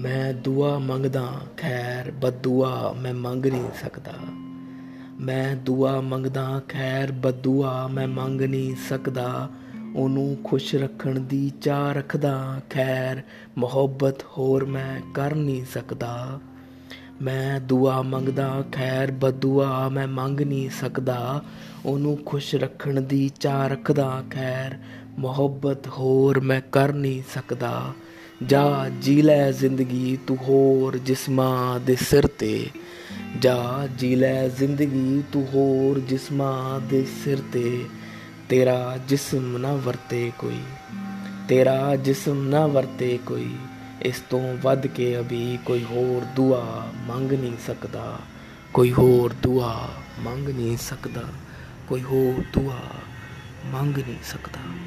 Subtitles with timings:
[0.00, 4.12] ਮੈਂ ਦੁਆ ਮੰਗਦਾ, ਖੈਰ ਬਦਦੁਆ ਮੈਂ ਮੰਗ ਨਹੀਂ ਸਕਦਾ।
[5.20, 9.50] ਮੈਂ ਦੁਆ ਮੰਗਦਾ, ਖੈਰ ਬਦਦੁਆ ਮੈਂ ਮੰਗ ਨਹੀਂ ਸਕਦਾ।
[9.96, 13.22] ਉਹਨੂੰ ਖੁਸ਼ ਰੱਖਣ ਦੀ ਚਾਹ ਰੱਖਦਾ, ਖੈਰ
[13.58, 16.40] ਮੁਹੱਬਤ ਹੋਰ ਮੈਂ ਕਰ ਨਹੀਂ ਸਕਦਾ।
[17.22, 21.42] ਮੈਂ ਦੁਆ ਮੰਗਦਾ, ਖੈਰ ਬਦਦੁਆ ਮੈਂ ਮੰਗ ਨਹੀਂ ਸਕਦਾ।
[21.86, 24.78] ਉਹਨੂੰ ਖੁਸ਼ ਰੱਖਣ ਦੀ ਚਾਹ ਰੱਖਦਾ, ਖੈਰ
[25.18, 27.82] ਮੁਹੱਬਤ ਹੋਰ ਮੈਂ ਕਰ ਨਹੀਂ ਸਕਦਾ।
[28.46, 32.70] ਜਾ ਜੀ ਲੈ ਜ਼ਿੰਦਗੀ ਤੂੰ ਹੋਰ ਜਿਸਮਾਂ ਦੇ ਸਿਰ ਤੇ।
[33.38, 37.84] ਜਾ ਜੀ ਲੈ ਜ਼ਿੰਦਗੀ ਤੂੰ ਹੋਰ ਜਿਸਮਾਂ ਦੇ ਸਿਰ ਤੇ।
[38.48, 40.60] ਤੇਰਾ ਜਿਸਮ ਨਾ ਵਰਤੇ ਕੋਈ।
[41.48, 43.56] ਤੇਰਾ ਜਿਸਮ ਨਾ ਵਰਤੇ ਕੋਈ।
[44.02, 48.18] ਇਸ ਤੋਂ ਵੱਧ ਕੇ ਅਭੀ ਕੋਈ ਹੋਰ ਦੁਆ ਮੰਗ ਨਹੀਂ ਸਕਦਾ।
[48.74, 49.88] ਕੋਈ ਹੋਰ ਦੁਆ
[50.18, 51.22] ਮੰਗ ਨਹੀਂ ਸਕਦਾ।
[51.88, 52.80] ਕੋਈ ਹੋਰ ਦੁਆ
[53.66, 54.79] ਮੰਗ ਨਹੀਂ ਸਕਦਾ।